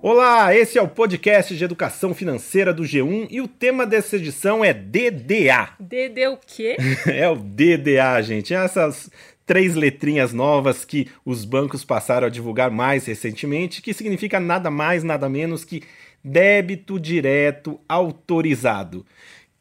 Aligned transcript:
Olá, 0.00 0.54
esse 0.54 0.78
é 0.78 0.82
o 0.82 0.86
podcast 0.86 1.56
de 1.56 1.64
educação 1.64 2.14
financeira 2.14 2.72
do 2.72 2.84
G1 2.84 3.26
e 3.30 3.40
o 3.40 3.48
tema 3.48 3.84
dessa 3.84 4.14
edição 4.14 4.64
é 4.64 4.72
DDA. 4.72 5.70
DD 5.80 6.28
o 6.28 6.36
quê? 6.36 6.76
é 7.06 7.28
o 7.28 7.34
DDA, 7.34 8.22
gente. 8.22 8.54
Essas 8.54 9.10
três 9.44 9.74
letrinhas 9.74 10.32
novas 10.32 10.84
que 10.84 11.10
os 11.24 11.44
bancos 11.44 11.84
passaram 11.84 12.28
a 12.28 12.30
divulgar 12.30 12.70
mais 12.70 13.06
recentemente, 13.06 13.82
que 13.82 13.92
significa 13.92 14.38
nada 14.38 14.70
mais, 14.70 15.02
nada 15.02 15.28
menos 15.28 15.64
que 15.64 15.82
débito 16.22 17.00
direto 17.00 17.80
autorizado. 17.88 19.04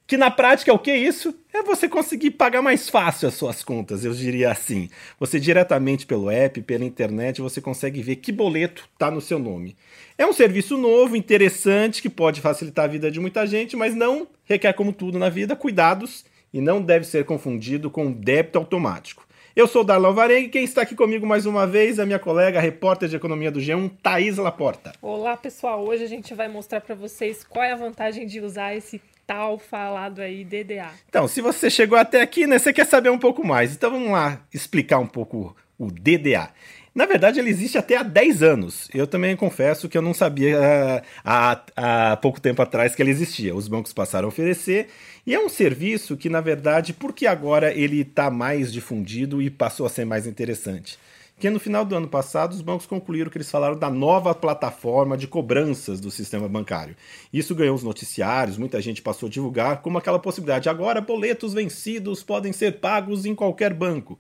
Que 0.08 0.16
na 0.16 0.32
prática 0.32 0.72
é 0.72 0.74
o 0.74 0.80
que 0.80 0.96
isso? 0.96 1.36
É 1.54 1.62
você 1.62 1.90
conseguir 1.90 2.32
pagar 2.32 2.62
mais 2.62 2.88
fácil 2.88 3.28
as 3.28 3.34
suas 3.34 3.62
contas, 3.62 4.06
eu 4.06 4.14
diria 4.14 4.50
assim. 4.50 4.90
Você 5.20 5.38
diretamente 5.38 6.06
pelo 6.06 6.32
app, 6.32 6.62
pela 6.62 6.86
internet, 6.86 7.42
você 7.42 7.60
consegue 7.60 8.02
ver 8.02 8.16
que 8.16 8.32
boleto 8.32 8.88
está 8.94 9.12
no 9.12 9.20
seu 9.20 9.38
nome. 9.38 9.76
É 10.18 10.26
um 10.26 10.32
serviço 10.32 10.78
novo, 10.78 11.18
interessante, 11.18 12.02
que 12.02 12.10
pode 12.10 12.40
facilitar 12.40 12.86
a 12.86 12.88
vida 12.88 13.12
de 13.12 13.20
muita 13.20 13.46
gente, 13.46 13.76
mas 13.76 13.94
não 13.94 14.30
requer, 14.46 14.72
como 14.72 14.94
tudo 14.94 15.20
na 15.20 15.28
vida, 15.28 15.58
cuidados 15.58 16.24
e 16.54 16.62
não 16.62 16.82
deve 16.82 17.06
ser 17.06 17.26
confundido 17.26 17.92
com 17.92 18.10
débito 18.10 18.58
automático. 18.58 19.28
Eu 19.54 19.68
sou 19.68 19.84
Darlan 19.84 20.14
Varengue 20.14 20.46
e 20.46 20.50
quem 20.50 20.64
está 20.64 20.84
aqui 20.84 20.96
comigo 20.96 21.28
mais 21.28 21.46
uma 21.46 21.68
vez 21.68 22.00
é 22.00 22.04
a 22.04 22.06
minha 22.06 22.20
colega, 22.20 22.60
a 22.60 22.62
repórter 22.62 23.10
de 23.10 23.18
economia 23.18 23.52
do 23.52 23.60
G1, 23.60 23.92
Thaís 24.02 24.38
Laporta. 24.38 24.94
Olá, 25.02 25.36
pessoal. 25.36 25.86
Hoje 25.86 26.06
a 26.06 26.08
gente 26.08 26.34
vai 26.34 26.48
mostrar 26.48 26.80
para 26.80 26.96
vocês 26.96 27.44
qual 27.44 27.66
é 27.66 27.74
a 27.74 27.76
vantagem 27.76 28.26
de 28.26 28.40
usar 28.40 28.74
esse 28.74 29.02
tal 29.28 29.60
falado 29.60 30.22
aí, 30.22 30.46
DDA. 30.46 30.90
Então, 31.10 31.28
se 31.28 31.42
você 31.42 31.70
chegou 31.70 31.98
até 31.98 32.22
aqui, 32.22 32.48
né, 32.48 32.58
você 32.58 32.72
quer 32.72 32.86
saber 32.86 33.10
um 33.10 33.20
pouco 33.20 33.46
mais. 33.46 33.74
Então 33.76 33.92
vamos 33.92 34.12
lá 34.12 34.40
explicar 34.54 35.00
um 35.00 35.06
pouco 35.06 35.54
o 35.78 35.92
DDA. 35.92 36.50
Na 36.96 37.06
verdade, 37.06 37.40
ele 37.40 37.52
existe 37.52 37.78
até 37.78 37.96
há 37.96 38.02
10 38.02 38.42
anos. 38.42 38.90
Eu 38.92 39.06
também 39.06 39.36
confesso 39.36 39.88
que 39.88 39.96
eu 39.96 40.02
não 40.02 40.16
sabia 40.16 40.58
uh, 40.58 41.06
há, 41.24 41.62
há 41.76 42.18
pouco 42.18 42.42
tempo 42.42 42.60
atrás 42.60 42.96
que 42.96 43.04
ele 43.04 43.12
existia. 43.12 43.54
Os 43.54 43.68
bancos 43.68 43.94
passaram 43.94 44.26
a 44.26 44.30
oferecer 44.30 44.88
e 45.24 45.36
é 45.36 45.40
um 45.40 45.50
serviço 45.50 46.18
que, 46.18 46.28
na 46.28 46.42
verdade, 46.42 46.94
porque 46.94 47.28
agora 47.28 47.72
ele 47.72 48.02
está 48.02 48.32
mais 48.32 48.74
difundido 48.74 49.40
e 49.44 49.50
passou 49.52 49.86
a 49.86 49.90
ser 49.90 50.06
mais 50.06 50.26
interessante? 50.26 50.98
Que 51.40 51.50
no 51.50 51.60
final 51.60 51.86
do 51.86 51.96
ano 51.96 52.08
passado 52.08 52.54
os 52.54 52.62
bancos 52.62 52.88
concluíram 52.88 53.30
que 53.30 53.38
eles 53.38 53.52
falaram 53.52 53.78
da 53.78 53.90
nova 53.90 54.34
plataforma 54.34 55.16
de 55.16 55.28
cobranças 55.28 56.00
do 56.00 56.10
sistema 56.10 56.50
bancário. 56.50 56.96
Isso 57.32 57.54
ganhou 57.54 57.76
os 57.76 57.84
noticiários, 57.84 58.58
muita 58.58 58.82
gente 58.82 59.02
passou 59.02 59.28
a 59.28 59.30
divulgar 59.30 59.82
como 59.82 59.98
aquela 60.00 60.18
possibilidade. 60.18 60.68
Agora, 60.68 61.00
boletos 61.00 61.54
vencidos 61.54 62.24
podem 62.24 62.52
ser 62.52 62.80
pagos 62.80 63.26
em 63.26 63.36
qualquer 63.36 63.74
banco. 63.74 64.18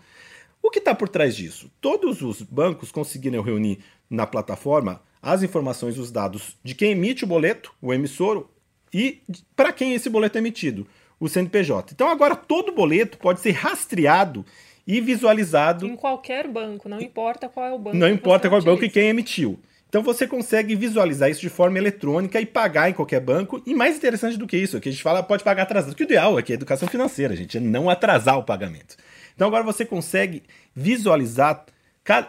O 0.61 0.69
que 0.69 0.79
está 0.79 0.93
por 0.93 1.09
trás 1.09 1.35
disso? 1.35 1.71
Todos 1.81 2.21
os 2.21 2.41
bancos 2.41 2.91
conseguiram 2.91 3.41
reunir 3.41 3.79
na 4.09 4.27
plataforma 4.27 5.01
as 5.21 5.41
informações, 5.41 5.97
os 5.97 6.11
dados 6.11 6.55
de 6.63 6.75
quem 6.75 6.91
emite 6.91 7.23
o 7.23 7.27
boleto, 7.27 7.73
o 7.81 7.93
emissor, 7.93 8.47
e 8.93 9.21
para 9.55 9.73
quem 9.73 9.93
esse 9.93 10.09
boleto 10.09 10.37
é 10.37 10.41
emitido, 10.41 10.87
o 11.19 11.27
CNPJ. 11.27 11.93
Então 11.93 12.09
agora 12.09 12.35
todo 12.35 12.71
boleto 12.71 13.17
pode 13.17 13.39
ser 13.39 13.51
rastreado 13.51 14.45
e 14.87 15.01
visualizado. 15.01 15.85
Em 15.85 15.97
qualquer 15.97 16.47
banco, 16.47 16.87
não 16.87 17.01
importa 17.01 17.49
qual 17.49 17.65
é 17.65 17.73
o 17.73 17.77
banco. 17.77 17.97
Não 17.97 18.07
importa 18.07 18.47
qual 18.47 18.59
é 18.59 18.61
o 18.61 18.65
banco 18.65 18.85
e 18.85 18.89
quem 18.89 19.09
emitiu. 19.09 19.59
Então 19.89 20.01
você 20.01 20.25
consegue 20.25 20.75
visualizar 20.75 21.29
isso 21.29 21.41
de 21.41 21.49
forma 21.49 21.77
eletrônica 21.77 22.39
e 22.39 22.45
pagar 22.45 22.89
em 22.89 22.93
qualquer 22.93 23.19
banco. 23.19 23.61
E 23.65 23.73
mais 23.73 23.97
interessante 23.97 24.37
do 24.37 24.47
que 24.47 24.57
isso, 24.57 24.77
é 24.77 24.79
que 24.79 24.89
a 24.89 24.91
gente 24.91 25.03
fala 25.03 25.21
pode 25.21 25.43
pagar 25.43 25.63
atrasado. 25.63 25.95
Que 25.95 26.03
o 26.03 26.05
ideal 26.05 26.37
aqui 26.37 26.53
é 26.53 26.55
educação 26.55 26.87
financeira, 26.87 27.35
gente, 27.35 27.57
é 27.57 27.59
não 27.59 27.89
atrasar 27.89 28.37
o 28.37 28.43
pagamento. 28.43 28.95
Então 29.35 29.47
agora 29.47 29.63
você 29.63 29.85
consegue 29.85 30.43
visualizar 30.75 31.65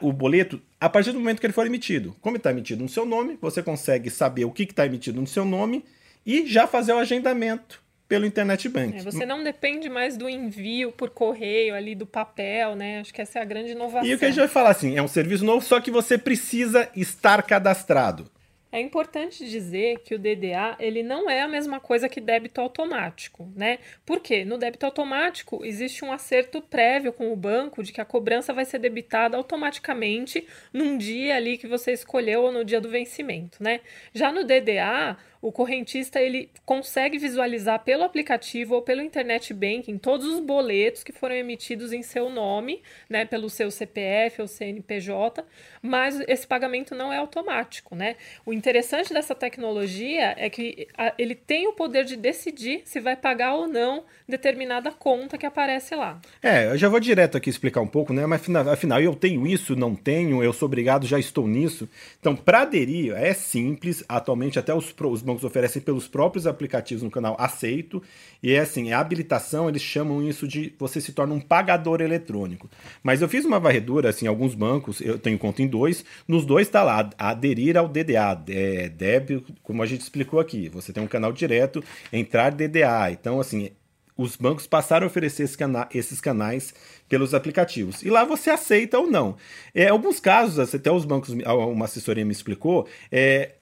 o 0.00 0.12
boleto 0.12 0.60
a 0.80 0.88
partir 0.88 1.12
do 1.12 1.20
momento 1.20 1.40
que 1.40 1.46
ele 1.46 1.52
for 1.52 1.66
emitido. 1.66 2.16
Como 2.20 2.36
está 2.36 2.50
emitido 2.50 2.82
no 2.82 2.88
seu 2.88 3.06
nome, 3.06 3.38
você 3.40 3.62
consegue 3.62 4.10
saber 4.10 4.44
o 4.44 4.50
que 4.50 4.64
está 4.64 4.84
emitido 4.84 5.20
no 5.20 5.26
seu 5.26 5.44
nome 5.44 5.84
e 6.26 6.46
já 6.46 6.66
fazer 6.66 6.92
o 6.92 6.98
agendamento 6.98 7.80
pelo 8.08 8.24
internet 8.24 8.68
banking. 8.68 8.98
É, 8.98 9.02
você 9.02 9.26
não 9.26 9.44
depende 9.44 9.88
mais 9.88 10.16
do 10.16 10.28
envio 10.28 10.90
por 10.90 11.10
correio 11.10 11.74
ali 11.74 11.94
do 11.94 12.06
papel, 12.06 12.74
né? 12.74 13.00
Acho 13.00 13.12
que 13.12 13.20
essa 13.20 13.38
é 13.38 13.42
a 13.42 13.44
grande 13.44 13.72
inovação. 13.72 14.08
E 14.08 14.14
o 14.14 14.18
que 14.18 14.24
a 14.24 14.28
gente 14.28 14.38
vai 14.38 14.48
falar 14.48 14.70
assim, 14.70 14.96
é 14.96 15.02
um 15.02 15.08
serviço 15.08 15.44
novo, 15.44 15.64
só 15.64 15.78
que 15.78 15.90
você 15.90 16.16
precisa 16.16 16.88
estar 16.96 17.42
cadastrado. 17.42 18.26
É 18.70 18.80
importante 18.80 19.48
dizer 19.48 20.00
que 20.00 20.14
o 20.14 20.18
DDA 20.18 20.76
ele 20.78 21.02
não 21.02 21.28
é 21.30 21.40
a 21.40 21.48
mesma 21.48 21.80
coisa 21.80 22.06
que 22.06 22.20
débito 22.20 22.60
automático, 22.60 23.50
né? 23.56 23.78
Por 24.04 24.20
quê? 24.20 24.44
No 24.44 24.58
débito 24.58 24.84
automático 24.84 25.64
existe 25.64 26.04
um 26.04 26.12
acerto 26.12 26.60
prévio 26.60 27.10
com 27.10 27.32
o 27.32 27.36
banco 27.36 27.82
de 27.82 27.92
que 27.92 28.00
a 28.00 28.04
cobrança 28.04 28.52
vai 28.52 28.66
ser 28.66 28.78
debitada 28.78 29.38
automaticamente 29.38 30.46
num 30.70 30.98
dia 30.98 31.36
ali 31.36 31.56
que 31.56 31.66
você 31.66 31.92
escolheu 31.92 32.42
ou 32.42 32.52
no 32.52 32.62
dia 32.62 32.78
do 32.78 32.90
vencimento, 32.90 33.62
né? 33.62 33.80
Já 34.12 34.30
no 34.30 34.44
DDA, 34.44 35.16
o 35.40 35.52
correntista 35.52 36.20
ele 36.20 36.50
consegue 36.64 37.16
visualizar 37.16 37.84
pelo 37.84 38.02
aplicativo 38.02 38.74
ou 38.74 38.82
pelo 38.82 39.00
internet 39.00 39.54
banking 39.54 39.96
todos 39.96 40.26
os 40.26 40.40
boletos 40.40 41.04
que 41.04 41.12
foram 41.12 41.36
emitidos 41.36 41.92
em 41.92 42.02
seu 42.02 42.28
nome, 42.28 42.82
né, 43.08 43.24
pelo 43.24 43.48
seu 43.48 43.70
CPF 43.70 44.42
ou 44.42 44.48
CNPJ, 44.48 45.44
mas 45.80 46.20
esse 46.26 46.46
pagamento 46.46 46.94
não 46.94 47.12
é 47.12 47.18
automático, 47.18 47.94
né? 47.94 48.16
O 48.44 48.52
interessante 48.58 49.14
dessa 49.14 49.34
tecnologia 49.34 50.34
é 50.36 50.50
que 50.50 50.88
ele 51.16 51.34
tem 51.34 51.68
o 51.68 51.72
poder 51.72 52.04
de 52.04 52.16
decidir 52.16 52.82
se 52.84 53.00
vai 53.00 53.16
pagar 53.16 53.54
ou 53.54 53.68
não 53.68 54.04
determinada 54.28 54.90
conta 54.90 55.38
que 55.38 55.46
aparece 55.46 55.94
lá. 55.94 56.20
É, 56.42 56.66
eu 56.72 56.76
já 56.76 56.88
vou 56.88 57.00
direto 57.00 57.36
aqui 57.36 57.48
explicar 57.48 57.80
um 57.80 57.86
pouco, 57.86 58.12
né? 58.12 58.26
Mas 58.26 58.42
afinal, 58.70 59.00
eu 59.00 59.14
tenho 59.14 59.46
isso, 59.46 59.74
não 59.74 59.94
tenho, 59.94 60.42
eu 60.42 60.52
sou 60.52 60.66
obrigado, 60.66 61.06
já 61.06 61.18
estou 61.18 61.46
nisso. 61.46 61.88
Então, 62.20 62.36
para 62.36 62.62
aderir 62.62 63.14
é 63.14 63.32
simples, 63.32 64.04
atualmente 64.08 64.58
até 64.58 64.74
os, 64.74 64.94
os 65.00 65.22
bancos 65.22 65.44
oferecem 65.44 65.80
pelos 65.80 66.06
próprios 66.06 66.46
aplicativos 66.46 67.02
no 67.02 67.10
canal 67.10 67.36
Aceito. 67.38 68.02
E 68.42 68.52
é 68.52 68.60
assim, 68.60 68.92
a 68.92 69.00
habilitação, 69.00 69.68
eles 69.68 69.82
chamam 69.82 70.22
isso 70.22 70.46
de 70.46 70.72
você 70.78 71.00
se 71.00 71.12
torna 71.12 71.34
um 71.34 71.40
pagador 71.40 72.00
eletrônico. 72.00 72.68
Mas 73.02 73.22
eu 73.22 73.28
fiz 73.28 73.44
uma 73.44 73.58
varredura, 73.58 74.10
assim, 74.10 74.26
alguns 74.26 74.54
bancos, 74.54 75.00
eu 75.00 75.18
tenho 75.18 75.38
conta 75.38 75.62
em 75.62 75.66
dois, 75.66 76.04
nos 76.26 76.44
dois 76.44 76.66
está 76.66 76.82
lá, 76.82 77.08
aderir 77.18 77.76
ao 77.76 77.88
DDA, 77.88 78.34
é, 78.48 78.88
débito, 78.88 79.52
como 79.62 79.82
a 79.82 79.86
gente 79.86 80.00
explicou 80.00 80.40
aqui, 80.40 80.68
você 80.68 80.92
tem 80.92 81.02
um 81.02 81.06
canal 81.06 81.32
direto, 81.32 81.82
entrar 82.12 82.50
DDA. 82.50 83.10
Então, 83.10 83.40
assim, 83.40 83.70
os 84.16 84.34
bancos 84.34 84.66
passaram 84.66 85.06
a 85.06 85.08
oferecer 85.08 85.44
esse 85.44 85.56
cana 85.56 85.88
esses 85.94 86.20
canais 86.20 86.74
pelos 87.08 87.32
aplicativos. 87.34 88.02
E 88.02 88.10
lá 88.10 88.24
você 88.24 88.50
aceita 88.50 88.98
ou 88.98 89.08
não. 89.08 89.36
É, 89.72 89.88
alguns 89.88 90.18
casos, 90.18 90.74
até 90.74 90.90
os 90.90 91.04
bancos, 91.04 91.30
uma 91.30 91.84
assessoria 91.84 92.24
me 92.24 92.32
explicou, 92.32 92.88
é, 93.12 93.52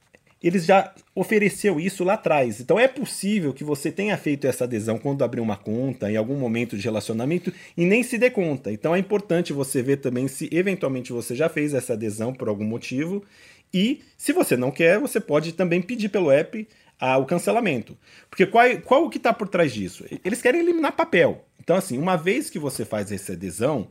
eles 0.43 0.65
já 0.65 0.95
ofereceu 1.15 1.81
isso 1.81 2.05
lá 2.05 2.15
atrás. 2.15 2.61
Então 2.61 2.79
é 2.79 2.87
possível 2.87 3.53
que 3.53 3.65
você 3.65 3.91
tenha 3.91 4.17
feito 4.17 4.47
essa 4.47 4.65
adesão 4.65 4.99
quando 4.99 5.25
abriu 5.25 5.43
uma 5.43 5.57
conta, 5.57 6.11
em 6.11 6.17
algum 6.17 6.37
momento 6.37 6.77
de 6.77 6.85
relacionamento, 6.85 7.53
e 7.77 7.85
nem 7.85 8.03
se 8.03 8.17
dê 8.17 8.31
conta. 8.31 8.71
Então 8.71 8.95
é 8.95 8.99
importante 8.99 9.53
você 9.53 9.83
ver 9.83 9.99
também 9.99 10.29
se 10.29 10.49
eventualmente 10.53 11.13
você 11.13 11.35
já 11.35 11.49
fez 11.49 11.75
essa 11.75 11.95
adesão 11.95 12.33
por 12.33 12.49
algum 12.49 12.65
motivo. 12.65 13.25
E 13.73 14.03
se 14.17 14.33
você 14.33 14.57
não 14.57 14.71
quer, 14.71 14.99
você 14.99 15.21
pode 15.21 15.53
também 15.53 15.83
pedir 15.83 16.09
pelo 16.09 16.31
app 16.31 16.67
ah, 16.99 17.19
o 17.19 17.27
cancelamento. 17.27 17.97
Porque 18.31 18.47
qual, 18.47 18.65
qual 18.81 19.05
o 19.05 19.11
que 19.11 19.19
está 19.19 19.33
por 19.33 19.49
trás 19.49 19.73
disso? 19.73 20.05
Eles 20.25 20.41
querem 20.41 20.61
eliminar 20.61 20.93
papel. 20.93 21.45
Então, 21.61 21.77
assim, 21.77 21.99
uma 21.99 22.17
vez 22.17 22.49
que 22.49 22.59
você 22.59 22.85
faz 22.85 23.11
essa 23.11 23.33
adesão, 23.33 23.89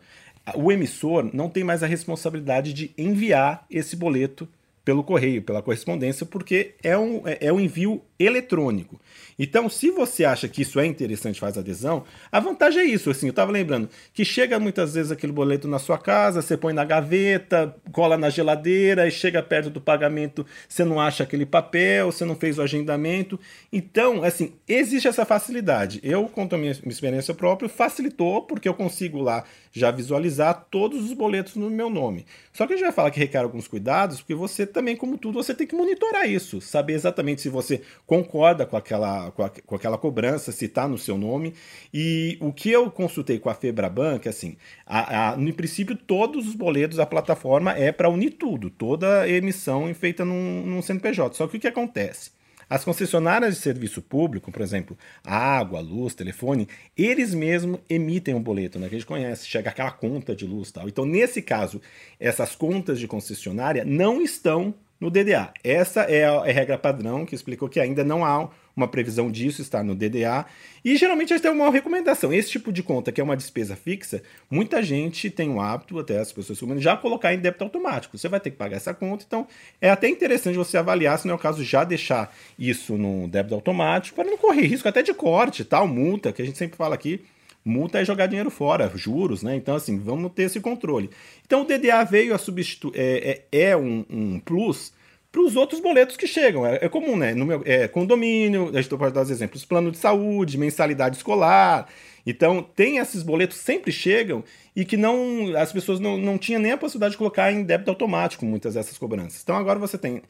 o 0.56 0.72
emissor 0.72 1.30
não 1.34 1.50
tem 1.50 1.64
mais 1.64 1.84
a 1.84 1.88
responsabilidade 1.88 2.74
de 2.74 2.92
enviar 2.98 3.66
esse 3.70 3.96
boleto 3.96 4.48
pelo 4.84 5.04
correio, 5.04 5.42
pela 5.42 5.64
correspondência, 5.64 6.26
porque 6.26 6.76
é 6.84 6.96
um, 6.96 7.28
é, 7.28 7.48
é 7.48 7.54
um 7.54 7.60
envio 7.60 8.04
eletrônico. 8.20 9.00
Então, 9.38 9.70
se 9.70 9.92
você 9.92 10.24
acha 10.24 10.48
que 10.48 10.62
isso 10.62 10.80
é 10.80 10.86
interessante, 10.86 11.40
faz 11.40 11.58
adesão, 11.58 12.06
a 12.32 12.40
vantagem 12.40 12.82
é 12.82 12.86
isso. 12.86 13.10
Assim, 13.10 13.28
eu 13.28 13.32
estava 13.32 13.52
lembrando 13.52 13.90
que 14.14 14.24
chega 14.24 14.58
muitas 14.58 14.94
vezes 14.94 15.12
aquele 15.12 15.34
boleto 15.34 15.68
na 15.68 15.78
sua 15.78 15.98
casa, 15.98 16.42
você 16.42 16.56
põe 16.56 16.74
na 16.74 16.86
gaveta, 16.86 17.76
cola 17.92 18.18
na 18.18 18.30
geladeira, 18.30 19.08
e 19.08 19.12
chega 19.12 19.44
perto 19.44 19.70
do 19.70 19.82
pagamento, 19.82 20.46
você 20.68 20.86
não 20.86 21.02
acha 21.02 21.24
aquele 21.24 21.46
papel, 21.46 22.12
você 22.12 22.24
não 22.24 22.36
fez 22.36 22.58
o 22.58 22.62
agendamento. 22.62 23.38
Então, 23.72 24.24
assim, 24.24 24.54
existe 24.68 25.08
essa 25.08 25.26
facilidade. 25.26 26.00
Eu, 26.02 26.28
conto 26.30 26.56
a 26.56 26.58
minha, 26.58 26.74
minha 26.82 26.94
experiência 26.94 27.34
própria, 27.34 27.68
facilitou, 27.68 28.44
porque 28.44 28.70
eu 28.70 28.74
consigo 28.74 29.20
lá 29.20 29.44
já 29.72 29.92
visualizar 29.92 30.68
todos 30.72 31.04
os 31.04 31.12
boletos 31.12 31.56
no 31.56 31.70
meu 31.70 31.90
nome. 31.90 32.26
Só 32.54 32.66
que 32.66 32.74
a 32.74 32.78
gente 32.78 32.86
vai 32.86 32.94
falar 32.94 33.12
que 33.12 33.20
requer 33.20 33.40
alguns 33.40 33.68
cuidados, 33.68 34.20
porque 34.20 34.34
você 34.34 34.66
também, 34.66 34.96
como 34.96 35.18
tudo, 35.18 35.44
você 35.44 35.54
tem 35.54 35.68
que 35.68 35.76
monitorar 35.76 36.30
isso, 36.30 36.62
saber 36.62 36.94
exatamente 36.94 37.42
se 37.42 37.50
você 37.50 37.82
concorda 38.06 38.66
com 38.66 38.78
aquela, 38.78 39.32
com, 39.32 39.44
a, 39.44 39.50
com 39.50 39.76
aquela 39.76 39.98
cobrança, 39.98 40.52
se 40.52 40.66
está 40.66 40.88
no 40.88 40.98
seu 40.98 41.18
nome. 41.18 41.54
E 41.94 42.38
o 42.40 42.54
que 42.54 42.70
eu 42.70 42.90
consultei 42.92 43.40
com 43.40 43.50
a 43.50 43.54
Febrabank, 43.54 44.28
assim, 44.28 44.58
a, 44.86 45.32
a, 45.32 45.38
no 45.38 45.54
princípio, 45.54 45.96
todos 45.96 46.48
os 46.48 46.56
boletos 46.56 46.98
da 46.98 47.06
plataforma 47.06 47.72
é 47.74 47.92
para 47.92 48.10
unir 48.10 48.32
tudo, 48.32 48.70
toda 48.70 49.28
emissão 49.28 49.94
feita 49.94 50.24
num, 50.24 50.66
num 50.66 50.82
CNPJ. 50.82 51.36
Só 51.36 51.48
que 51.48 51.58
o 51.58 51.60
que 51.60 51.68
acontece? 51.68 52.32
As 52.68 52.84
concessionárias 52.84 53.56
de 53.56 53.62
serviço 53.62 54.02
público, 54.02 54.52
por 54.52 54.62
exemplo, 54.62 54.98
água, 55.24 55.80
luz, 55.80 56.16
telefone, 56.16 56.68
eles 56.98 57.34
mesmos 57.34 57.80
emitem 57.88 58.34
um 58.34 58.42
boleto, 58.42 58.80
né, 58.80 58.90
que 58.90 58.96
a 58.96 58.98
gente 58.98 59.08
conhece, 59.08 59.48
chega 59.48 59.70
aquela 59.70 59.92
conta 59.92 60.36
de 60.36 60.48
luz 60.48 60.72
tal. 60.72 60.88
Então, 60.88 61.06
nesse 61.06 61.44
caso, 61.44 61.80
essas 62.20 62.56
contas 62.56 63.00
de 63.00 63.08
concessionária 63.08 63.86
não 63.86 64.20
estão 64.20 64.74
no 65.00 65.10
DDA. 65.10 65.54
Essa 65.64 66.02
é 66.02 66.26
a, 66.26 66.44
é 66.46 66.52
a 66.52 66.54
regra 66.54 66.78
padrão 66.78 67.26
que 67.26 67.36
explicou 67.36 67.70
que 67.70 67.80
ainda 67.80 68.04
não 68.04 68.24
há 68.24 68.50
uma 68.76 68.88
previsão 68.88 69.32
disso 69.32 69.62
está 69.62 69.82
no 69.82 69.96
DDA. 69.96 70.46
E 70.84 70.98
geralmente 70.98 71.34
a 71.34 71.38
gente 71.38 71.44
tem 71.44 71.52
uma 71.52 71.72
recomendação. 71.72 72.34
Esse 72.34 72.52
tipo 72.52 72.72
de 72.72 72.84
conta, 72.84 73.12
que 73.12 73.22
é 73.22 73.24
uma 73.24 73.38
despesa 73.38 73.76
fixa, 73.76 74.22
muita 74.50 74.84
gente 74.84 75.30
tem 75.30 75.50
o 75.50 75.62
hábito, 75.62 75.98
até 75.98 76.20
as 76.20 76.32
pessoas 76.32 76.60
comuns, 76.60 76.84
já 76.84 76.98
colocar 76.98 77.34
em 77.34 77.40
débito 77.40 77.64
automático. 77.64 78.18
Você 78.18 78.28
vai 78.28 78.40
ter 78.40 78.52
que 78.52 78.58
pagar 78.58 78.78
essa 78.78 78.94
conta, 78.94 79.24
então 79.26 79.48
é 79.80 79.90
até 79.90 80.10
interessante 80.10 80.58
você 80.58 80.78
avaliar, 80.78 81.18
se 81.18 81.26
não 81.26 81.34
é 81.34 81.36
o 81.36 81.40
caso, 81.40 81.64
já 81.64 81.84
deixar 81.84 82.36
isso 82.60 82.98
no 82.98 83.28
débito 83.28 83.56
automático, 83.56 84.16
para 84.16 84.30
não 84.30 84.38
correr 84.38 84.68
risco 84.68 84.88
até 84.88 85.02
de 85.02 85.14
corte, 85.14 85.64
tal, 85.64 85.88
multa, 85.88 86.34
que 86.34 86.42
a 86.42 86.46
gente 86.46 86.58
sempre 86.58 86.78
fala 86.78 86.96
aqui. 86.96 87.24
Multa 87.66 88.00
é 88.00 88.06
jogar 88.06 88.28
dinheiro 88.28 88.52
fora, 88.52 88.92
juros, 88.94 89.42
né? 89.42 89.56
Então, 89.56 89.76
assim, 89.76 89.98
vamos 89.98 90.32
ter 90.34 90.44
esse 90.44 90.60
controle. 90.60 91.10
Então, 91.44 91.64
o 91.64 91.66
DDA 91.66 92.04
veio 92.04 92.36
a 92.36 92.38
substituir, 92.38 92.94
é, 92.96 93.44
é, 93.52 93.70
é 93.70 93.78
um, 93.78 94.06
um 94.08 94.40
plus 94.40 94.94
para 95.32 95.42
os 95.42 95.56
outros 95.56 95.82
boletos 95.82 96.16
que 96.16 96.28
chegam. 96.28 96.64
É, 96.64 96.80
é 96.84 96.88
comum, 96.88 97.18
né? 97.18 97.34
Meu, 97.34 97.64
é, 97.66 97.88
condomínio, 97.88 98.70
a 98.70 98.82
gente 98.82 98.96
pode 98.96 99.16
dar 99.16 99.24
os 99.24 99.32
exemplos, 99.32 99.66
plano 99.66 99.90
de 99.90 99.98
saúde, 99.98 100.60
mensalidade 100.60 101.18
escolar. 101.18 101.90
Então, 102.24 102.62
tem 102.62 103.00
esses 103.00 103.24
boletos 103.24 103.58
sempre 103.58 103.92
chegam 103.92 104.44
e 104.76 104.86
que 104.86 104.96
não 104.96 105.56
as 105.58 105.74
pessoas 105.74 106.00
não, 106.00 106.18
não 106.18 106.38
tinham 106.38 106.62
nem 106.62 106.72
a 106.72 106.78
possibilidade 106.78 107.14
de 107.14 107.18
colocar 107.18 107.52
em 107.52 107.64
débito 107.64 107.90
automático 107.90 108.46
muitas 108.46 108.76
dessas 108.76 108.98
cobranças. 108.98 109.42
Então, 109.42 109.56
agora 109.56 109.80
você 109.80 109.98
tem 109.98 110.22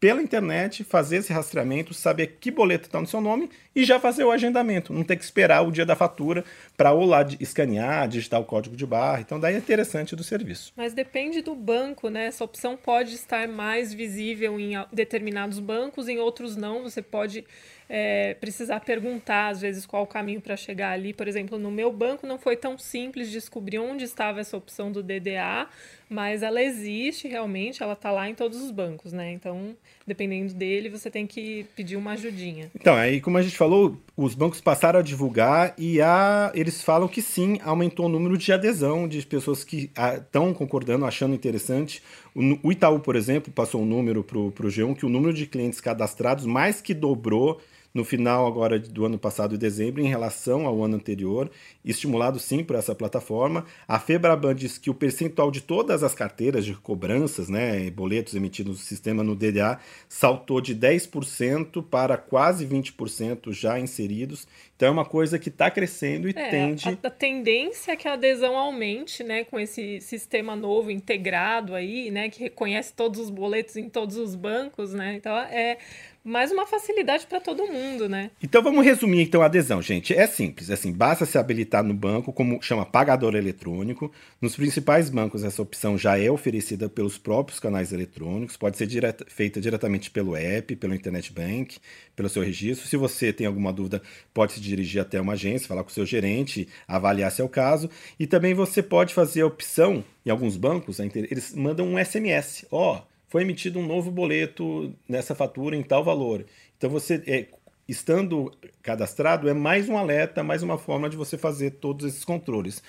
pela 0.00 0.22
internet, 0.22 0.84
fazer 0.84 1.16
esse 1.16 1.32
rastreamento, 1.32 1.92
saber 1.92 2.38
que 2.40 2.50
boleto 2.50 2.86
está 2.86 3.00
no 3.00 3.06
seu 3.06 3.20
nome 3.20 3.50
e 3.74 3.84
já 3.84 3.98
fazer 3.98 4.24
o 4.24 4.30
agendamento. 4.30 4.92
Não 4.92 5.02
ter 5.02 5.16
que 5.16 5.24
esperar 5.24 5.62
o 5.62 5.72
dia 5.72 5.84
da 5.84 5.96
fatura 5.96 6.44
para 6.76 6.92
ou 6.92 7.04
lá 7.04 7.26
escanear, 7.40 8.06
digitar 8.08 8.40
o 8.40 8.44
código 8.44 8.76
de 8.76 8.86
barra. 8.86 9.20
Então, 9.20 9.40
daí 9.40 9.54
é 9.54 9.58
interessante 9.58 10.14
do 10.14 10.22
serviço. 10.22 10.72
Mas 10.76 10.94
depende 10.94 11.42
do 11.42 11.54
banco, 11.54 12.08
né? 12.08 12.26
Essa 12.26 12.44
opção 12.44 12.76
pode 12.76 13.14
estar 13.14 13.48
mais 13.48 13.92
visível 13.92 14.58
em 14.58 14.74
determinados 14.92 15.58
bancos, 15.58 16.08
em 16.08 16.18
outros 16.18 16.56
não. 16.56 16.82
Você 16.82 17.02
pode 17.02 17.44
é, 17.88 18.34
precisar 18.34 18.80
perguntar, 18.80 19.48
às 19.48 19.60
vezes, 19.62 19.86
qual 19.86 20.02
o 20.02 20.06
caminho 20.06 20.40
para 20.40 20.56
chegar 20.56 20.92
ali. 20.92 21.14
Por 21.14 21.26
exemplo, 21.26 21.58
no 21.58 21.70
meu 21.70 21.90
banco 21.90 22.26
não 22.26 22.38
foi 22.38 22.56
tão 22.56 22.76
simples 22.76 23.30
descobrir 23.30 23.78
onde 23.78 24.04
estava 24.04 24.40
essa 24.40 24.56
opção 24.56 24.92
do 24.92 25.02
DDA, 25.02 25.66
mas 26.08 26.42
ela 26.42 26.62
existe 26.62 27.28
realmente, 27.28 27.82
ela 27.82 27.94
está 27.94 28.10
lá 28.10 28.28
em 28.28 28.34
todos 28.34 28.60
os 28.60 28.70
bancos, 28.70 29.12
né? 29.12 29.32
Então, 29.32 29.74
dependendo 30.06 30.52
dele, 30.52 30.90
você 30.90 31.10
tem 31.10 31.26
que 31.26 31.64
pedir 31.74 31.96
uma 31.96 32.12
ajudinha. 32.12 32.70
Então, 32.74 32.94
aí, 32.94 33.20
como 33.20 33.38
a 33.38 33.42
gente 33.42 33.56
falou, 33.56 33.96
os 34.16 34.34
bancos 34.34 34.60
passaram 34.60 35.00
a 35.00 35.02
divulgar 35.02 35.74
e 35.78 36.00
a, 36.00 36.52
eles 36.54 36.82
falam 36.82 37.08
que 37.08 37.22
sim, 37.22 37.58
aumentou 37.62 38.06
o 38.06 38.08
número 38.08 38.36
de 38.36 38.52
adesão 38.52 39.08
de 39.08 39.24
pessoas 39.24 39.64
que 39.64 39.90
estão 40.18 40.52
concordando, 40.52 41.06
achando 41.06 41.34
interessante. 41.34 42.02
O, 42.34 42.68
o 42.68 42.72
Itaú, 42.72 43.00
por 43.00 43.16
exemplo, 43.16 43.50
passou 43.50 43.80
um 43.80 43.86
número 43.86 44.22
para 44.22 44.38
o 44.38 44.52
G1 44.52 44.94
que 44.94 45.06
o 45.06 45.08
número 45.08 45.32
de 45.32 45.46
clientes 45.46 45.80
cadastrados 45.80 46.44
mais 46.44 46.80
que 46.82 46.92
dobrou 46.92 47.60
no 47.98 48.04
final 48.04 48.46
agora 48.46 48.78
do 48.78 49.04
ano 49.04 49.18
passado, 49.18 49.56
em 49.56 49.58
dezembro, 49.58 50.00
em 50.00 50.06
relação 50.06 50.66
ao 50.66 50.84
ano 50.84 50.94
anterior, 50.94 51.50
estimulado 51.84 52.38
sim 52.38 52.62
por 52.62 52.76
essa 52.76 52.94
plataforma. 52.94 53.66
A 53.88 53.98
Febraban 53.98 54.54
diz 54.54 54.78
que 54.78 54.88
o 54.88 54.94
percentual 54.94 55.50
de 55.50 55.60
todas 55.60 56.04
as 56.04 56.14
carteiras 56.14 56.64
de 56.64 56.74
cobranças, 56.74 57.48
né, 57.48 57.90
boletos 57.90 58.36
emitidos 58.36 58.78
no 58.78 58.84
sistema 58.84 59.24
no 59.24 59.34
DDA, 59.34 59.80
saltou 60.08 60.60
de 60.60 60.76
10% 60.76 61.84
para 61.90 62.16
quase 62.16 62.64
20% 62.64 63.52
já 63.52 63.80
inseridos. 63.80 64.46
Então 64.76 64.86
é 64.86 64.90
uma 64.92 65.04
coisa 65.04 65.40
que 65.40 65.48
está 65.48 65.68
crescendo 65.68 66.28
e 66.28 66.34
é, 66.36 66.50
tende. 66.50 66.88
A, 66.88 67.08
a, 67.08 67.10
tendência 67.10 67.90
é 67.90 67.96
que 67.96 68.06
a 68.06 68.12
adesão 68.12 68.56
aumente, 68.56 69.24
né, 69.24 69.42
com 69.42 69.58
esse 69.58 70.00
sistema 70.00 70.54
novo 70.54 70.88
integrado 70.88 71.74
aí, 71.74 72.12
né, 72.12 72.28
que 72.28 72.38
reconhece 72.38 72.92
todos 72.92 73.18
os 73.18 73.28
boletos 73.28 73.74
em 73.76 73.88
todos 73.88 74.16
os 74.16 74.36
bancos, 74.36 74.94
né. 74.94 75.14
Então 75.16 75.36
é 75.36 75.78
mais 76.24 76.50
uma 76.50 76.66
facilidade 76.66 77.26
para 77.26 77.40
todo 77.40 77.66
mundo, 77.66 78.08
né? 78.08 78.30
Então 78.42 78.62
vamos 78.62 78.84
resumir 78.84 79.22
então 79.22 79.42
a 79.42 79.46
adesão, 79.46 79.80
gente. 79.80 80.14
É 80.14 80.26
simples, 80.26 80.70
assim, 80.70 80.92
basta 80.92 81.24
se 81.24 81.38
habilitar 81.38 81.82
no 81.82 81.94
banco 81.94 82.32
como 82.32 82.60
chama 82.62 82.84
pagador 82.84 83.34
eletrônico. 83.34 84.12
Nos 84.40 84.56
principais 84.56 85.08
bancos 85.08 85.44
essa 85.44 85.62
opção 85.62 85.96
já 85.96 86.18
é 86.18 86.30
oferecida 86.30 86.88
pelos 86.88 87.16
próprios 87.16 87.58
canais 87.58 87.92
eletrônicos, 87.92 88.56
pode 88.56 88.76
ser 88.76 88.86
direta, 88.86 89.24
feita 89.28 89.60
diretamente 89.60 90.10
pelo 90.10 90.36
app, 90.36 90.76
pelo 90.76 90.94
internet 90.94 91.32
bank, 91.32 91.78
pelo 92.14 92.28
seu 92.28 92.42
registro. 92.42 92.86
Se 92.86 92.96
você 92.96 93.32
tem 93.32 93.46
alguma 93.46 93.72
dúvida, 93.72 94.02
pode 94.34 94.52
se 94.52 94.60
dirigir 94.60 95.00
até 95.00 95.20
uma 95.20 95.32
agência, 95.32 95.68
falar 95.68 95.82
com 95.82 95.90
o 95.90 95.92
seu 95.92 96.04
gerente, 96.04 96.68
avaliar 96.86 97.30
se 97.30 97.40
é 97.40 97.44
o 97.44 97.48
caso. 97.48 97.88
E 98.18 98.26
também 98.26 98.54
você 98.54 98.82
pode 98.82 99.14
fazer 99.14 99.42
a 99.42 99.46
opção, 99.46 100.04
em 100.26 100.30
alguns 100.30 100.56
bancos, 100.56 100.98
eles 101.00 101.54
mandam 101.54 101.86
um 101.86 102.04
SMS. 102.04 102.66
Ó, 102.70 102.96
oh, 102.96 103.17
foi 103.28 103.42
emitido 103.42 103.78
um 103.78 103.86
novo 103.86 104.10
boleto 104.10 104.94
nessa 105.08 105.34
fatura 105.34 105.76
em 105.76 105.82
tal 105.82 106.02
valor. 106.02 106.44
Então 106.76 106.90
você 106.90 107.22
é, 107.26 107.46
estando 107.86 108.50
cadastrado 108.82 109.48
é 109.48 109.54
mais 109.54 109.88
um 109.88 109.96
alerta, 109.96 110.42
mais 110.42 110.62
uma 110.62 110.78
forma 110.78 111.08
de 111.08 111.16
você 111.16 111.38
fazer 111.38 111.72
todos 111.72 112.06
esses 112.06 112.24
controles. 112.24 112.82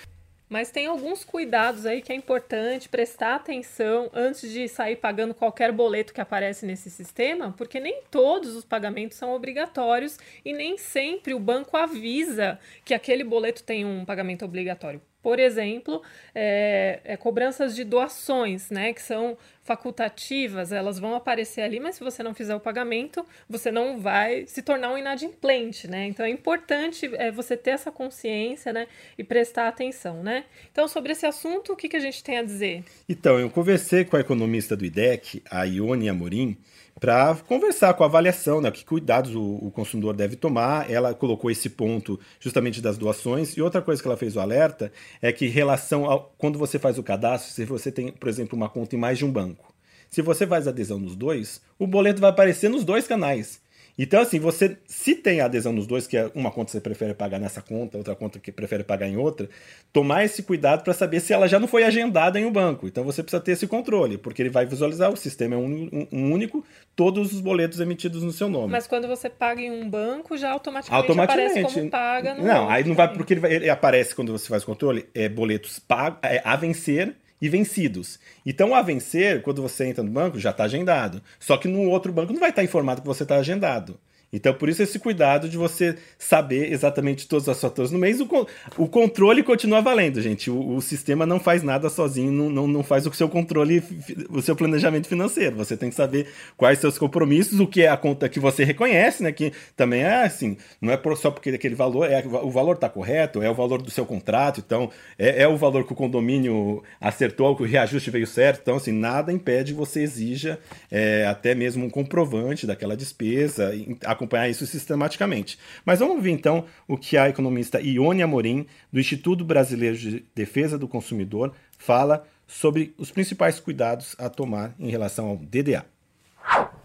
Mas 0.48 0.68
tem 0.68 0.86
alguns 0.86 1.22
cuidados 1.22 1.86
aí 1.86 2.02
que 2.02 2.10
é 2.10 2.14
importante 2.16 2.88
prestar 2.88 3.36
atenção 3.36 4.10
antes 4.12 4.50
de 4.50 4.66
sair 4.66 4.96
pagando 4.96 5.32
qualquer 5.32 5.70
boleto 5.70 6.12
que 6.12 6.20
aparece 6.20 6.66
nesse 6.66 6.90
sistema, 6.90 7.54
porque 7.56 7.78
nem 7.78 8.02
todos 8.10 8.56
os 8.56 8.64
pagamentos 8.64 9.16
são 9.16 9.32
obrigatórios 9.32 10.18
e 10.44 10.52
nem 10.52 10.76
sempre 10.76 11.34
o 11.34 11.38
banco 11.38 11.76
avisa 11.76 12.58
que 12.84 12.92
aquele 12.92 13.22
boleto 13.22 13.62
tem 13.62 13.84
um 13.84 14.04
pagamento 14.04 14.44
obrigatório. 14.44 15.00
Por 15.22 15.38
exemplo, 15.38 16.02
é, 16.34 17.00
é, 17.04 17.16
cobranças 17.16 17.76
de 17.76 17.84
doações, 17.84 18.70
né, 18.70 18.92
que 18.92 19.02
são 19.02 19.36
facultativas, 19.62 20.72
elas 20.72 20.98
vão 20.98 21.14
aparecer 21.14 21.60
ali, 21.60 21.78
mas 21.78 21.96
se 21.96 22.02
você 22.02 22.22
não 22.22 22.34
fizer 22.34 22.54
o 22.54 22.60
pagamento, 22.60 23.24
você 23.48 23.70
não 23.70 24.00
vai 24.00 24.46
se 24.46 24.62
tornar 24.62 24.92
um 24.92 24.98
inadimplente, 24.98 25.86
né? 25.86 26.06
Então 26.06 26.24
é 26.24 26.30
importante 26.30 27.08
é, 27.14 27.30
você 27.30 27.56
ter 27.56 27.70
essa 27.70 27.92
consciência, 27.92 28.72
né, 28.72 28.88
e 29.18 29.22
prestar 29.22 29.68
atenção, 29.68 30.22
né? 30.22 30.44
Então 30.72 30.88
sobre 30.88 31.12
esse 31.12 31.26
assunto, 31.26 31.72
o 31.74 31.76
que, 31.76 31.88
que 31.88 31.96
a 31.96 32.00
gente 32.00 32.24
tem 32.24 32.38
a 32.38 32.42
dizer? 32.42 32.82
Então 33.08 33.38
eu 33.38 33.50
conversei 33.50 34.04
com 34.04 34.16
a 34.16 34.20
economista 34.20 34.74
do 34.74 34.84
IDEC, 34.84 35.42
a 35.50 35.64
Ione 35.64 36.08
Amorim, 36.08 36.56
para 37.00 37.34
conversar 37.48 37.94
com 37.94 38.04
a 38.04 38.06
avaliação, 38.06 38.60
né, 38.60 38.70
que 38.70 38.84
cuidados 38.84 39.34
o, 39.34 39.40
o, 39.40 39.70
consumidor 39.70 40.14
deve 40.14 40.36
tomar. 40.36 40.88
Ela 40.90 41.14
colocou 41.14 41.50
esse 41.50 41.70
ponto 41.70 42.20
justamente 42.38 42.82
das 42.82 42.98
doações. 42.98 43.56
E 43.56 43.62
outra 43.62 43.80
coisa 43.80 44.02
que 44.02 44.06
ela 44.06 44.18
fez 44.18 44.36
o 44.36 44.40
alerta 44.40 44.92
é 45.22 45.32
que 45.32 45.46
em 45.46 45.48
relação 45.48 46.04
ao 46.04 46.34
quando 46.36 46.58
você 46.58 46.78
faz 46.78 46.98
o 46.98 47.02
cadastro, 47.02 47.52
se 47.52 47.64
você 47.64 47.90
tem, 47.90 48.12
por 48.12 48.28
exemplo, 48.28 48.54
uma 48.54 48.68
conta 48.68 48.94
em 48.94 48.98
mais 48.98 49.16
de 49.16 49.24
um 49.24 49.32
banco, 49.32 49.72
se 50.10 50.20
você 50.20 50.46
faz 50.46 50.68
adesão 50.68 50.98
nos 50.98 51.16
dois, 51.16 51.62
o 51.78 51.86
boleto 51.86 52.20
vai 52.20 52.30
aparecer 52.30 52.68
nos 52.68 52.84
dois 52.84 53.06
canais. 53.06 53.60
Então, 53.98 54.20
assim, 54.20 54.38
você, 54.38 54.78
se 54.86 55.14
tem 55.14 55.40
adesão 55.40 55.72
nos 55.72 55.86
dois, 55.86 56.06
que 56.06 56.16
é 56.16 56.30
uma 56.34 56.50
conta 56.50 56.72
você 56.72 56.80
prefere 56.80 57.14
pagar 57.14 57.38
nessa 57.38 57.60
conta, 57.60 57.98
outra 57.98 58.14
conta 58.14 58.38
que 58.38 58.50
prefere 58.50 58.82
pagar 58.82 59.08
em 59.08 59.16
outra, 59.16 59.48
tomar 59.92 60.24
esse 60.24 60.42
cuidado 60.42 60.82
para 60.82 60.92
saber 60.94 61.20
se 61.20 61.32
ela 61.32 61.46
já 61.46 61.58
não 61.58 61.68
foi 61.68 61.84
agendada 61.84 62.38
em 62.38 62.44
um 62.44 62.52
banco. 62.52 62.86
Então, 62.86 63.04
você 63.04 63.22
precisa 63.22 63.42
ter 63.42 63.52
esse 63.52 63.66
controle, 63.66 64.16
porque 64.16 64.42
ele 64.42 64.50
vai 64.50 64.64
visualizar, 64.64 65.12
o 65.12 65.16
sistema 65.16 65.54
é 65.54 65.58
um, 65.58 66.08
um 66.10 66.32
único, 66.32 66.64
todos 66.96 67.32
os 67.32 67.40
boletos 67.40 67.80
emitidos 67.80 68.22
no 68.22 68.32
seu 68.32 68.48
nome. 68.48 68.72
Mas 68.72 68.86
quando 68.86 69.06
você 69.06 69.28
paga 69.28 69.60
em 69.60 69.70
um 69.70 69.88
banco, 69.88 70.36
já 70.36 70.50
automaticamente, 70.50 71.10
automaticamente. 71.10 71.60
aparece 71.60 71.74
como 71.74 71.90
paga 71.90 72.34
no 72.34 72.44
Não, 72.44 72.68
aí 72.68 72.84
não 72.84 72.94
vai, 72.94 73.12
porque 73.12 73.34
ele, 73.34 73.40
vai, 73.40 73.52
ele 73.52 73.70
aparece 73.70 74.14
quando 74.14 74.32
você 74.32 74.48
faz 74.48 74.62
o 74.62 74.66
controle, 74.66 75.06
é 75.14 75.28
boletos 75.28 75.78
pag, 75.78 76.16
é, 76.22 76.40
a 76.44 76.56
vencer 76.56 77.14
e 77.40 77.48
vencidos. 77.48 78.18
Então, 78.44 78.74
a 78.74 78.82
vencer, 78.82 79.42
quando 79.42 79.62
você 79.62 79.86
entra 79.86 80.02
no 80.02 80.10
banco, 80.10 80.38
já 80.38 80.50
está 80.50 80.64
agendado. 80.64 81.22
Só 81.38 81.56
que 81.56 81.68
no 81.68 81.88
outro 81.88 82.12
banco 82.12 82.32
não 82.32 82.40
vai 82.40 82.50
estar 82.50 82.62
tá 82.62 82.64
informado 82.64 83.00
que 83.00 83.06
você 83.06 83.22
está 83.22 83.36
agendado. 83.36 83.98
Então, 84.32 84.54
por 84.54 84.68
isso 84.68 84.82
esse 84.82 84.98
cuidado 84.98 85.48
de 85.48 85.56
você 85.56 85.96
saber 86.18 86.72
exatamente 86.72 87.26
todos 87.26 87.48
os 87.48 87.60
fatores 87.60 87.90
no 87.90 87.98
mês. 87.98 88.20
O, 88.20 88.46
o 88.78 88.86
controle 88.86 89.42
continua 89.42 89.80
valendo, 89.80 90.20
gente. 90.20 90.50
O, 90.50 90.76
o, 90.76 90.80
sistema 90.80 91.26
não 91.26 91.40
faz 91.40 91.62
nada 91.62 91.88
sozinho, 91.88 92.30
não, 92.30 92.48
não, 92.48 92.66
não 92.66 92.82
faz 92.84 93.06
o 93.06 93.12
seu 93.12 93.28
controle, 93.28 93.82
o 94.30 94.40
seu 94.40 94.54
planejamento 94.54 95.08
financeiro. 95.08 95.56
Você 95.56 95.76
tem 95.76 95.88
que 95.88 95.96
saber 95.96 96.28
quais 96.56 96.78
seus 96.78 96.96
compromissos, 96.96 97.58
o 97.58 97.66
que 97.66 97.82
é 97.82 97.88
a 97.88 97.96
conta 97.96 98.28
que 98.28 98.38
você 98.38 98.62
reconhece, 98.62 99.22
né? 99.22 99.32
Que 99.32 99.52
também 99.76 100.02
é 100.02 100.22
assim, 100.22 100.56
não 100.80 100.92
é 100.92 101.00
só 101.16 101.30
porque 101.30 101.50
aquele 101.50 101.74
valor, 101.74 102.08
é, 102.08 102.24
o 102.24 102.50
valor 102.50 102.74
está 102.74 102.88
correto, 102.88 103.42
é 103.42 103.50
o 103.50 103.54
valor 103.54 103.82
do 103.82 103.90
seu 103.90 104.06
contrato, 104.06 104.62
então 104.64 104.90
é, 105.18 105.42
é 105.42 105.48
o 105.48 105.56
valor 105.56 105.84
que 105.84 105.92
o 105.92 105.96
condomínio 105.96 106.82
acertou, 107.00 107.56
que 107.56 107.64
o 107.64 107.66
reajuste 107.66 108.10
veio 108.10 108.26
certo. 108.26 108.60
Então, 108.62 108.76
assim, 108.76 108.92
nada 108.92 109.32
impede 109.32 109.72
que 109.72 109.78
você 109.78 110.02
exija 110.02 110.58
é, 110.90 111.26
até 111.26 111.54
mesmo 111.54 111.84
um 111.84 111.90
comprovante 111.90 112.66
daquela 112.66 112.96
despesa. 112.96 113.72
A 114.04 114.14
acompanhar 114.20 114.48
isso 114.48 114.66
sistematicamente. 114.66 115.58
Mas 115.84 116.00
vamos 116.00 116.16
ouvir 116.16 116.30
então 116.30 116.66
o 116.86 116.98
que 116.98 117.16
a 117.16 117.28
economista 117.28 117.80
Ione 117.80 118.22
Amorim, 118.22 118.66
do 118.92 119.00
Instituto 119.00 119.44
Brasileiro 119.44 119.96
de 119.96 120.24
Defesa 120.34 120.78
do 120.78 120.86
Consumidor, 120.86 121.54
fala 121.78 122.26
sobre 122.46 122.92
os 122.98 123.10
principais 123.10 123.58
cuidados 123.58 124.14
a 124.18 124.28
tomar 124.28 124.74
em 124.78 124.90
relação 124.90 125.28
ao 125.28 125.36
DDA. 125.36 125.86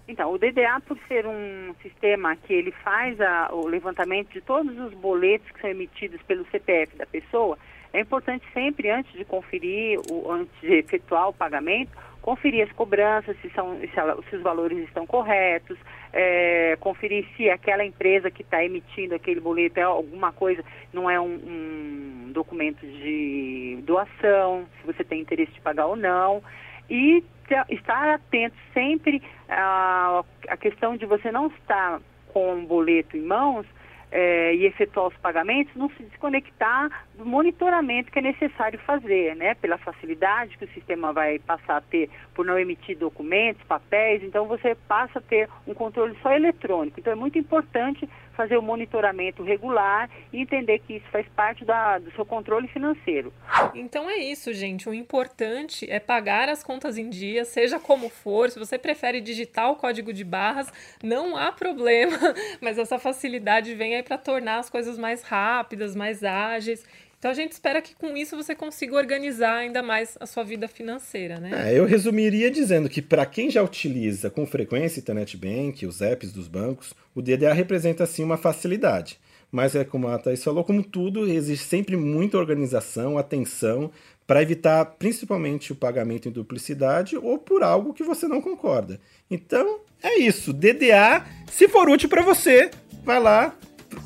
Então, 0.07 0.31
o 0.31 0.37
DDA, 0.37 0.79
por 0.87 0.97
ser 1.07 1.25
um 1.25 1.73
sistema 1.81 2.35
que 2.35 2.53
ele 2.53 2.71
faz 2.71 3.19
a, 3.19 3.49
o 3.51 3.67
levantamento 3.67 4.31
de 4.31 4.39
todos 4.39 4.77
os 4.77 4.93
boletos 4.93 5.49
que 5.49 5.59
são 5.59 5.69
emitidos 5.69 6.21
pelo 6.21 6.45
CPF 6.51 6.95
da 6.95 7.07
pessoa, 7.07 7.57
é 7.91 8.01
importante 8.01 8.45
sempre, 8.53 8.91
antes 8.91 9.11
de 9.13 9.25
conferir, 9.25 9.99
o, 10.11 10.31
antes 10.31 10.53
de 10.61 10.75
efetuar 10.75 11.29
o 11.29 11.33
pagamento, 11.33 11.91
conferir 12.25 12.63
as 12.63 12.71
cobranças, 12.71 13.37
se, 13.39 13.51
são, 13.51 13.79
se, 13.79 13.91
ela, 13.95 14.17
se 14.27 14.35
os 14.35 14.41
valores 14.41 14.79
estão 14.79 15.05
corretos, 15.05 15.77
é, 16.11 16.75
conferir 16.79 17.23
se 17.37 17.51
aquela 17.51 17.85
empresa 17.85 18.31
que 18.31 18.41
está 18.41 18.65
emitindo 18.65 19.13
aquele 19.13 19.39
boleto 19.39 19.79
é 19.79 19.83
alguma 19.83 20.33
coisa, 20.33 20.63
não 20.91 21.07
é 21.07 21.21
um, 21.21 21.35
um 21.35 22.31
documento 22.31 22.83
de 22.83 23.77
doação, 23.83 24.65
se 24.81 24.87
você 24.87 25.03
tem 25.03 25.21
interesse 25.21 25.51
de 25.51 25.61
pagar 25.61 25.85
ou 25.85 25.95
não. 25.95 26.41
E 26.89 27.23
estar 27.69 28.15
atento 28.15 28.55
sempre 28.73 29.21
à, 29.47 30.23
à 30.49 30.57
questão 30.57 30.97
de 30.97 31.05
você 31.05 31.31
não 31.31 31.45
estar 31.45 32.01
com 32.33 32.55
um 32.55 32.65
boleto 32.65 33.15
em 33.15 33.21
mãos 33.21 33.67
é, 34.11 34.55
e 34.55 34.65
efetuar 34.65 35.07
os 35.07 35.17
pagamentos, 35.17 35.75
não 35.75 35.89
se 35.89 36.03
desconectar 36.03 36.89
do 37.17 37.25
monitoramento 37.25 38.11
que 38.11 38.19
é 38.19 38.21
necessário 38.21 38.79
fazer, 38.79 39.35
né? 39.35 39.55
Pela 39.55 39.77
facilidade 39.77 40.57
que 40.57 40.65
o 40.65 40.73
sistema 40.73 41.11
vai 41.11 41.39
passar 41.39 41.77
a 41.77 41.81
ter 41.81 42.09
por 42.33 42.45
não 42.45 42.57
emitir 42.57 42.97
documentos, 42.97 43.63
papéis, 43.67 44.23
então 44.23 44.45
você 44.45 44.75
passa 44.87 45.19
a 45.19 45.21
ter 45.21 45.49
um 45.67 45.73
controle 45.73 46.15
só 46.21 46.31
eletrônico. 46.31 46.99
Então 46.99 47.13
é 47.13 47.15
muito 47.15 47.37
importante 47.37 48.07
fazer 48.35 48.57
o 48.57 48.61
monitoramento 48.61 49.43
regular 49.43 50.09
e 50.31 50.41
entender 50.41 50.79
que 50.79 50.95
isso 50.95 51.05
faz 51.11 51.27
parte 51.35 51.65
da, 51.65 51.97
do 51.97 52.11
seu 52.11 52.25
controle 52.25 52.67
financeiro. 52.67 53.33
Então 53.73 54.09
é 54.09 54.17
isso, 54.17 54.53
gente. 54.53 54.87
O 54.87 54.93
importante 54.93 55.89
é 55.89 55.99
pagar 55.99 56.49
as 56.49 56.63
contas 56.63 56.97
em 56.97 57.09
dia, 57.09 57.45
seja 57.45 57.79
como 57.79 58.09
for. 58.09 58.49
Se 58.49 58.59
você 58.59 58.77
prefere 58.77 59.21
digitar 59.21 59.71
o 59.71 59.75
código 59.75 60.13
de 60.13 60.23
barras, 60.23 60.71
não 61.01 61.35
há 61.37 61.51
problema, 61.51 62.17
mas 62.61 62.77
essa 62.77 62.99
facilidade 62.99 63.73
vem 63.73 63.95
aí 63.95 64.03
para 64.03 64.17
tornar 64.17 64.59
as 64.59 64.69
coisas 64.69 64.97
mais 64.97 65.23
rápidas, 65.23 65.95
mais 65.95 66.23
ágeis 66.23 66.85
então 67.25 67.31
a 67.31 67.35
gente 67.35 67.53
espera 67.53 67.81
que 67.81 67.95
com 67.95 68.15
isso 68.15 68.35
você 68.35 68.53
consiga 68.53 68.95
organizar 68.95 69.55
ainda 69.55 69.81
mais 69.81 70.15
a 70.19 70.27
sua 70.27 70.43
vida 70.43 70.67
financeira, 70.67 71.39
né? 71.39 71.71
É, 71.71 71.79
eu 71.79 71.83
resumiria 71.83 72.51
dizendo 72.51 72.87
que 72.87 73.01
para 73.01 73.25
quem 73.25 73.49
já 73.49 73.63
utiliza 73.63 74.29
com 74.29 74.45
frequência 74.45 74.99
internet 74.99 75.35
bank, 75.35 75.87
os 75.87 76.01
apps 76.01 76.31
dos 76.31 76.47
bancos, 76.47 76.93
o 77.15 77.23
DDA 77.23 77.51
representa 77.51 78.05
sim 78.05 78.23
uma 78.23 78.37
facilidade. 78.37 79.19
Mas 79.51 79.73
é 79.73 79.83
como 79.83 80.07
a 80.07 80.19
Thaís 80.19 80.43
falou, 80.43 80.63
como 80.63 80.83
tudo, 80.83 81.27
existe 81.27 81.65
sempre 81.65 81.97
muita 81.97 82.37
organização, 82.37 83.17
atenção, 83.17 83.89
para 84.27 84.43
evitar 84.43 84.85
principalmente 84.85 85.71
o 85.71 85.75
pagamento 85.75 86.29
em 86.29 86.31
duplicidade 86.31 87.17
ou 87.17 87.39
por 87.39 87.63
algo 87.63 87.91
que 87.91 88.03
você 88.03 88.27
não 88.27 88.39
concorda. 88.39 88.99
Então, 89.31 89.79
é 90.03 90.19
isso. 90.19 90.53
DDA, 90.53 91.25
se 91.51 91.67
for 91.67 91.89
útil 91.89 92.07
para 92.07 92.21
você, 92.21 92.69
vai 93.03 93.19
lá, 93.19 93.57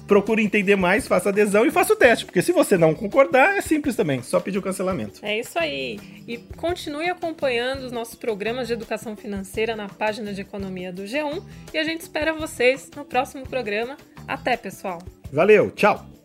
procure 0.09 0.43
entender 0.43 0.75
mais, 0.75 1.07
faça 1.07 1.29
adesão 1.29 1.65
e 1.67 1.71
faça 1.71 1.93
o 1.93 1.95
teste, 1.95 2.25
porque 2.25 2.41
se 2.41 2.51
você 2.51 2.77
não 2.77 2.95
concordar, 2.95 3.55
é 3.55 3.61
simples 3.61 3.95
também, 3.95 4.23
só 4.23 4.39
pedir 4.39 4.57
o 4.57 4.61
cancelamento. 4.61 5.19
É 5.21 5.39
isso 5.39 5.57
aí. 5.57 5.99
E 6.27 6.37
continue 6.57 7.09
acompanhando 7.09 7.83
os 7.83 7.91
nossos 7.91 8.15
programas 8.15 8.67
de 8.67 8.73
educação 8.73 9.15
financeira 9.15 9.75
na 9.75 9.87
página 9.87 10.33
de 10.33 10.41
economia 10.41 10.91
do 10.91 11.03
G1 11.03 11.43
e 11.73 11.77
a 11.77 11.83
gente 11.83 12.01
espera 12.01 12.33
vocês 12.33 12.89
no 12.95 13.05
próximo 13.05 13.47
programa. 13.47 13.95
Até, 14.27 14.57
pessoal. 14.57 14.99
Valeu, 15.31 15.69
tchau. 15.71 16.18